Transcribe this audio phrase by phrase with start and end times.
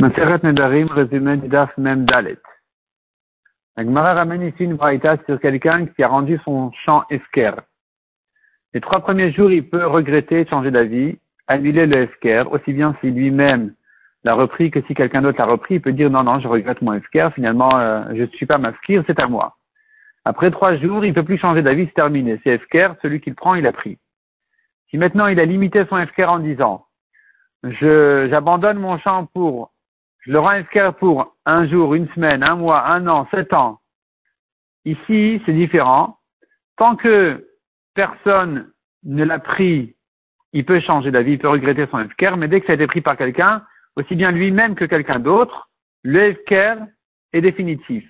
[0.00, 2.40] Maseret Nedarim, résumé du Daf Mem Dalet.
[3.76, 7.52] La Gemara ramène ici une braïta sur quelqu'un qui a rendu son champ esker.
[8.72, 11.16] Les trois premiers jours, il peut regretter, changer d'avis,
[11.46, 13.72] annuler le esker, aussi bien si lui-même
[14.24, 16.82] l'a repris que si quelqu'un d'autre l'a repris, il peut dire non, non, je regrette
[16.82, 19.56] mon esker, finalement, euh, je ne suis pas m'askir, c'est à moi.
[20.24, 22.40] Après trois jours, il ne peut plus changer d'avis, c'est terminé.
[22.42, 23.98] C'est esker, celui qu'il prend, il a pris.
[24.90, 26.84] Si maintenant il a limité son esker en disant,
[27.62, 29.70] je, j'abandonne mon champ pour
[30.26, 33.80] le rends esker pour un jour, une semaine, un mois, un an, sept ans.
[34.84, 36.18] Ici, c'est différent.
[36.76, 37.48] Tant que
[37.94, 38.70] personne
[39.04, 39.94] ne l'a pris,
[40.52, 42.86] il peut changer d'avis, il peut regretter son esker, mais dès que ça a été
[42.86, 43.62] pris par quelqu'un,
[43.96, 45.68] aussi bien lui-même que quelqu'un d'autre,
[46.02, 46.76] le esker
[47.32, 48.08] est définitif.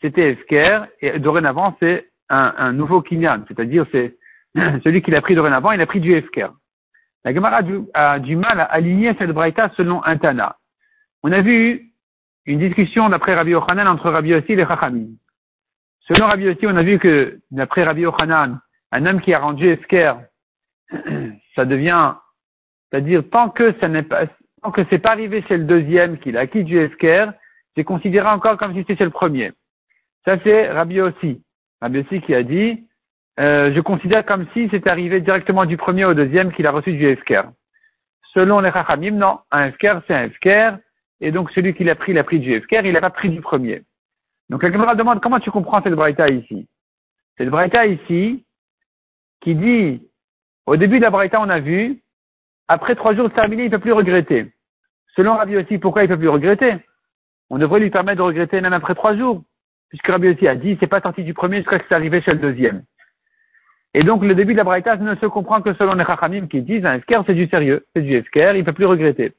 [0.00, 4.16] C'était esker, et dorénavant, c'est un, nouveau kinyan, c'est-à-dire c'est
[4.84, 6.48] celui qui l'a pris dorénavant, il a pris du esker.
[7.24, 7.62] La Gemara
[7.94, 10.56] a du, mal à aligner cette braïta selon un Tana.
[11.22, 11.92] On a vu
[12.46, 15.08] une discussion d'après Rabbi Yochanan entre Rabbi Yossi et Chachamim.
[16.00, 18.60] Selon Rabbi Yossi, on a vu que d'après Rabbi Yochanan,
[18.92, 20.14] un homme qui a rendu Esker,
[21.54, 22.14] ça devient,
[22.90, 24.26] c'est-à-dire tant que ça n'est pas,
[24.62, 27.26] tant que c'est pas arrivé chez le deuxième qu'il a acquis du Esker,
[27.76, 29.52] c'est considéré encore comme si c'était le premier.
[30.24, 31.42] Ça c'est Rabbi Yossi.
[31.82, 32.86] Rabbi Yossi qui a dit,
[33.40, 36.92] euh, je considère comme si c'était arrivé directement du premier au deuxième qu'il a reçu
[36.92, 37.42] du Esker.
[38.32, 40.70] Selon les Chachamim, non, un Esker c'est un Esker,
[41.20, 43.40] et donc celui qui l'a pris, l'a pris du Efker, il n'a pas pris du
[43.40, 43.82] premier.
[44.50, 46.68] Donc la Gemara demande comment tu comprends cette braïta ici?
[47.36, 48.44] Cette braïta ici,
[49.40, 50.02] qui dit,
[50.66, 52.00] au début de la braïta, on a vu,
[52.66, 54.52] après trois jours de terminé, il ne peut plus regretter.
[55.16, 56.76] Selon Rabbi aussi, pourquoi il ne peut plus regretter?
[57.50, 59.42] On devrait lui permettre de regretter même après trois jours,
[59.88, 62.20] puisque Rabbi aussi a dit, c'est pas sorti du premier jusqu'à ce que c'est arrivé
[62.20, 62.84] chez le deuxième.
[63.94, 66.62] Et donc le début de la braïta ne se comprend que selon les Chachamim qui
[66.62, 69.32] disent, un Esker c'est du sérieux, c'est du Esker, il ne peut plus regretter.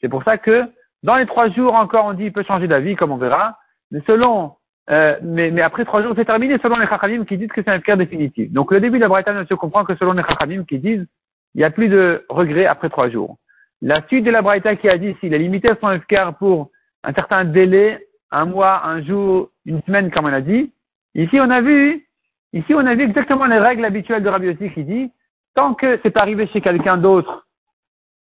[0.00, 0.70] C'est pour ça que
[1.06, 3.56] dans les trois jours encore, on dit il peut changer d'avis, comme on verra.
[3.92, 4.54] Mais selon,
[4.90, 7.70] euh, mais, mais, après trois jours, c'est terminé selon les Chachamim qui disent que c'est
[7.70, 8.52] un cas définitif.
[8.52, 11.06] Donc le début de la Bretagne ne se comprend que selon les Chachamim qui disent
[11.54, 13.38] il n'y a plus de regret après trois jours.
[13.82, 16.70] La suite de la Braïta qui a dit s'il a limité son escar pour
[17.04, 20.72] un certain délai, un mois, un jour, une semaine, comme on a dit,
[21.14, 22.04] ici on a vu,
[22.52, 25.12] ici on a vu exactement les règles habituelles de Rabbi Yossi qui dit,
[25.54, 27.45] tant que c'est arrivé chez quelqu'un d'autre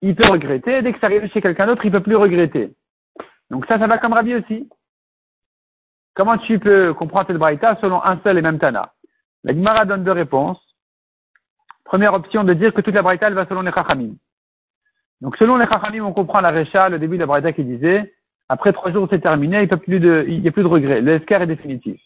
[0.02, 0.82] il peut regretter.
[0.82, 2.74] Dès que ça arrive chez quelqu'un d'autre, il peut plus regretter.
[3.50, 4.68] Donc ça, ça va comme Rabbi aussi.
[6.14, 8.92] Comment tu peux comprendre cette braïta selon un seul et même Tana?
[9.44, 10.60] La Gemara donne deux réponses.
[11.84, 14.14] Première option de dire que toute la braïta, elle va selon les Chachamim.
[15.20, 18.12] Donc selon les Chachamim, on comprend la Recha, le début de la braïta qui disait,
[18.48, 21.00] après trois jours c'est terminé, il n'y a plus de, regret.
[21.00, 22.00] Le est définitif.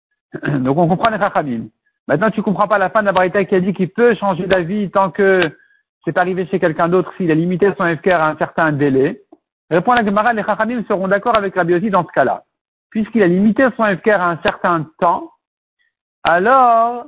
[0.46, 1.68] Donc on comprend les Chachamim.
[2.08, 4.46] Maintenant, tu comprends pas la fin de la braïta qui a dit qu'il peut changer
[4.46, 5.42] d'avis tant que
[6.04, 9.22] c'est arrivé chez quelqu'un d'autre s'il a limité son FKR à un certain délai.
[9.70, 12.44] Répond la Gemara, les Chachamim seront d'accord avec Rabbi Yossi dans ce cas-là.
[12.90, 15.30] Puisqu'il a limité son FKR à un certain temps,
[16.24, 17.06] alors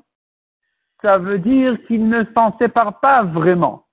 [1.00, 3.86] ça veut dire qu'il ne s'en sépare pas vraiment.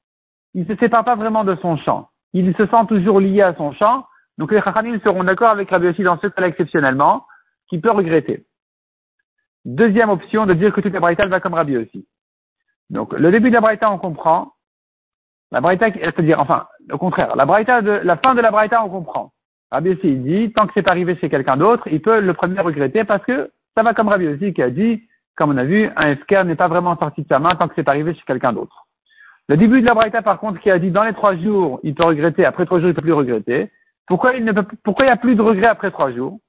[0.54, 2.10] Il ne se sépare pas vraiment de son champ.
[2.34, 4.06] Il se sent toujours lié à son champ.
[4.38, 7.26] Donc les Chachamim seront d'accord avec Rabbi dans ce cas-là exceptionnellement,
[7.70, 8.46] qui peut regretter.
[9.66, 12.08] Deuxième option de dire que toute la va comme Rabbi Yossi.
[12.90, 14.54] Donc le début de la Braïta, on comprend.
[15.52, 18.90] La Braïta, c'est-à-dire, enfin, au contraire, la Braïta de, la fin de la Braïta, on
[18.90, 19.32] comprend.
[19.72, 22.60] Rabbi aussi, il dit, tant que c'est arrivé chez quelqu'un d'autre, il peut le premier
[22.60, 25.04] regretter parce que ça va comme Rabbi aussi qui a dit,
[25.36, 27.74] comme on a vu, un FKR n'est pas vraiment sorti de sa main tant que
[27.76, 28.88] c'est arrivé chez quelqu'un d'autre.
[29.48, 31.96] Le début de la Braïta, par contre, qui a dit, dans les trois jours, il
[31.96, 33.72] peut regretter, après trois jours, il peut plus regretter.
[34.08, 36.40] Pourquoi il ne peut, pourquoi il n'y a plus de regret après trois jours?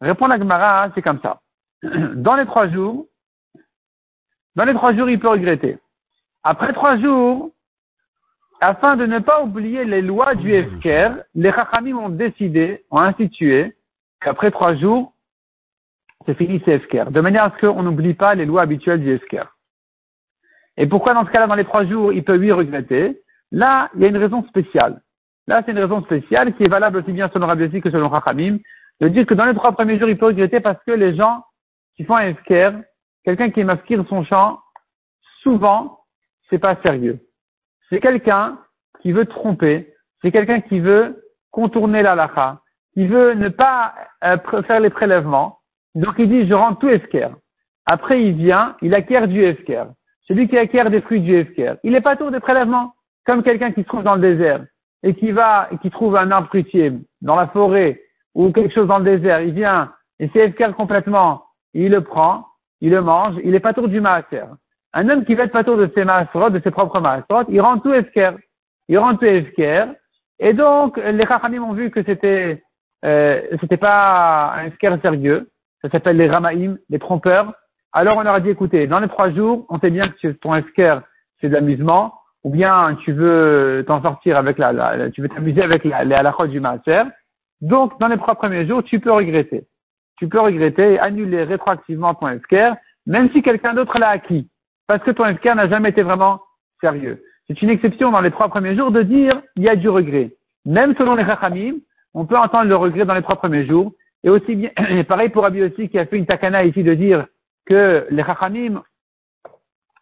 [0.00, 1.40] Répond la Gemara, c'est comme ça.
[2.14, 3.06] Dans les trois jours,
[4.56, 5.78] dans les trois jours, il peut regretter.
[6.44, 7.50] Après trois jours,
[8.60, 13.76] afin de ne pas oublier les lois du Esker, les Chachamim ont décidé, ont institué,
[14.20, 15.12] qu'après trois jours,
[16.26, 19.12] c'est fini c'est Esker, de manière à ce qu'on n'oublie pas les lois habituelles du
[19.12, 19.44] Esker.
[20.76, 23.20] Et pourquoi dans ce cas-là, dans les trois jours, il peut lui regretter?
[23.52, 25.00] Là, il y a une raison spéciale.
[25.46, 28.58] Là, c'est une raison spéciale qui est valable aussi bien selon Rabbi que selon Chachamim,
[29.00, 31.44] de dire que dans les trois premiers jours, il peut regretter parce que les gens
[31.96, 32.70] qui font un Esker,
[33.24, 34.60] quelqu'un qui masquire son champ,
[35.42, 36.00] souvent,
[36.48, 37.20] c'est pas sérieux
[37.94, 38.58] c'est quelqu'un
[39.02, 42.60] qui veut tromper, c'est quelqu'un qui veut contourner la lacha,
[42.92, 43.94] qui veut ne pas
[44.24, 44.36] euh,
[44.66, 45.60] faire les prélèvements.
[45.94, 47.28] Donc il dit, je rends tout esker.
[47.86, 49.84] Après il vient, il acquiert du esker.
[50.26, 51.74] Celui qui acquiert des fruits du esker.
[51.84, 52.94] Il n'est pas tout des prélèvements.
[53.26, 54.64] Comme quelqu'un qui se trouve dans le désert
[55.04, 58.02] et qui va, et qui trouve un arbre fruitier dans la forêt
[58.34, 59.40] ou quelque chose dans le désert.
[59.40, 61.44] Il vient et c'est esker complètement.
[61.74, 62.44] Il le prend,
[62.80, 64.46] il le mange, il est pas tout du maaser.
[64.96, 67.78] Un homme qui va être patour de ses maasrot, de ses propres maasrot, il rend
[67.78, 68.30] tout esker.
[68.88, 69.86] Il rend tout esker
[70.38, 72.62] Et donc, les Chachamim ont vu que c'était,
[73.04, 75.50] euh, c'était pas un esker sérieux.
[75.82, 77.52] Ça s'appelle les Ramaïm, les trompeurs.
[77.92, 80.54] Alors, on leur a dit, écoutez, dans les trois jours, on sait bien que ton
[80.54, 81.00] esker,
[81.40, 82.14] c'est de l'amusement,
[82.44, 86.46] ou bien tu veux t'en sortir avec la, tu veux t'amuser avec la, les halakhot
[86.46, 87.02] du maaser.
[87.60, 89.66] Donc, dans les trois premiers jours, tu peux regretter.
[90.18, 92.74] Tu peux regretter et annuler rétroactivement ton esker,
[93.06, 94.48] même si quelqu'un d'autre l'a acquis.
[94.86, 96.40] Parce que ton esker n'a jamais été vraiment
[96.80, 97.22] sérieux.
[97.46, 100.32] C'est une exception dans les trois premiers jours de dire il y a du regret.
[100.64, 101.76] Même selon les Chachamim,
[102.14, 103.92] on peut entendre le regret dans les trois premiers jours.
[104.22, 106.94] Et aussi bien, et pareil pour Rabbi aussi qui a fait une takana ici de
[106.94, 107.26] dire
[107.66, 108.82] que les Chachamim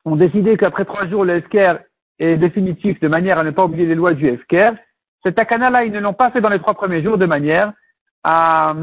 [0.05, 1.77] ont décidé qu'après trois jours le esker
[2.19, 4.73] est définitif de manière à ne pas oublier les lois du esker.
[5.25, 7.73] Cette takana-là, ils ne l'ont pas fait dans les trois premiers jours de manière
[8.25, 8.75] à,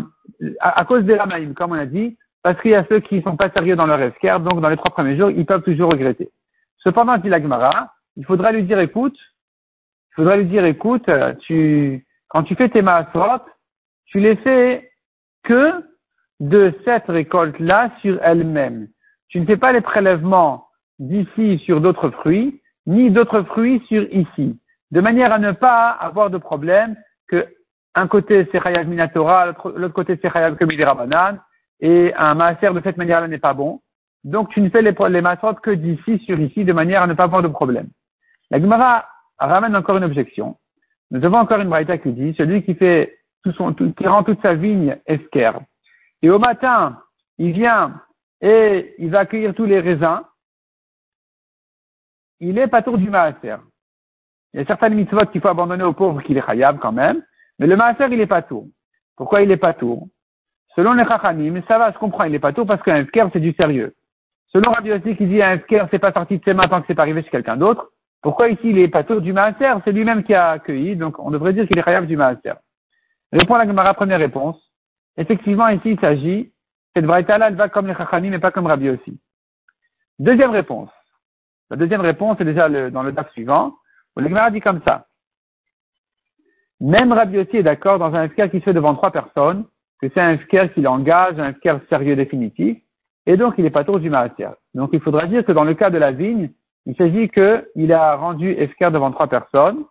[0.59, 3.21] à, cause des Ramaïm, comme on a dit, parce qu'il y a ceux qui ne
[3.21, 5.91] sont pas sérieux dans leur esker, donc dans les trois premiers jours, ils peuvent toujours
[5.91, 6.29] regretter.
[6.77, 9.17] Cependant, dit la Gemara, il faudra lui dire, écoute,
[10.11, 13.43] il faudra lui dire, écoute, euh, tu, quand tu fais tes maasrot,
[14.05, 14.91] tu les fais
[15.43, 15.83] que
[16.39, 18.87] de cette récolte-là sur elle-même.
[19.27, 20.67] Tu ne fais pas les prélèvements
[20.99, 24.59] d'ici sur d'autres fruits, ni d'autres fruits sur ici.
[24.91, 26.95] De manière à ne pas avoir de problème
[27.27, 27.47] que
[27.95, 31.39] un côté c'est Chayav Minatora, l'autre côté c'est Chayav Rabanan,
[31.79, 33.81] et un maaser de cette manière-là n'est pas bon.
[34.23, 35.21] Donc tu ne fais les, les
[35.63, 37.89] que d'ici sur ici, de manière à ne pas avoir de problème.
[38.51, 40.57] La Gemara ramène encore une objection.
[41.11, 44.97] Nous avons encore une braïta qui dit, celui qui fait qui rend toute sa vigne
[45.05, 45.51] esker,
[46.21, 47.01] et au matin,
[47.37, 48.01] il vient
[48.41, 50.21] et il va accueillir tous les raisins,
[52.39, 53.55] il est pas tour du maaser.
[54.53, 57.23] Il y a certaines mitzvot qu'il faut abandonner aux pauvres qu'il est khayab quand même,
[57.59, 58.67] mais le maaser, il est pas tour.
[59.15, 60.07] Pourquoi il est pas tour?
[60.75, 61.03] Selon les
[61.51, 63.95] mais ça va, je comprends, il est pas tour parce qu'un esker, c'est du sérieux.
[64.47, 66.95] Selon Rabbi qui dit un esker, c'est pas sorti de ses mains tant que c'est
[66.95, 69.73] pas arrivé chez quelqu'un d'autre, pourquoi ici il est pas tour du maaser?
[69.85, 72.53] C'est lui-même qui a accueilli, donc on devrait dire qu'il est khayab du maaser.
[73.31, 74.57] Répond la Gemara, première réponse.
[75.17, 76.51] Effectivement, ici il s'agit,
[76.95, 78.89] cette braïta-là, elle va comme les chachamim mais pas comme Rabbi.
[80.17, 80.89] Deuxième réponse.
[81.69, 83.75] La deuxième réponse est déjà dans le DAF suivant,
[84.15, 85.05] où la Gemara dit comme ça.
[86.81, 89.65] Même Rabbi est d'accord dans un FKR qui se fait devant trois personnes,
[90.01, 92.77] que c'est un FKR qui l'engage, un FKR sérieux définitif,
[93.25, 94.49] et donc il n'est pas tour du maaser.
[94.73, 96.51] Donc il faudra dire que dans le cas de la vigne,
[96.85, 99.83] il s'agit qu'il a rendu Efker devant trois personnes,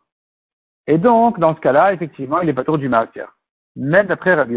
[0.89, 3.29] et donc, dans ce cas-là, effectivement, il n'est pas tour du martyr.
[3.77, 4.57] Même d'après Rabbi.